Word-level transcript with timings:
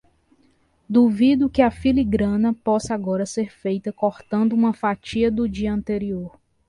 Duvido 0.89 1.47
que 1.47 1.61
a 1.61 1.69
filigrana 1.69 2.55
possa 2.55 2.95
agora 2.95 3.23
ser 3.23 3.51
feita 3.53 3.93
cortando 3.93 4.53
uma 4.53 4.73
fatia 4.73 5.29
do 5.29 5.47
dia 5.47 5.71
anterior. 5.71 6.39